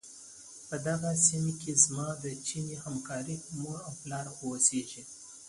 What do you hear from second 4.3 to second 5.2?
اوسيږي.